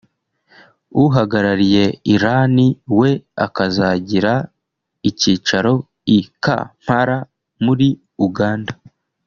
[1.03, 1.83] uhagarariye
[2.15, 2.55] Iran
[2.99, 3.09] we
[3.45, 4.33] akazagira
[5.09, 5.73] icyicaro
[6.17, 7.17] i Kampala
[7.65, 7.87] muri
[8.27, 8.73] Uganda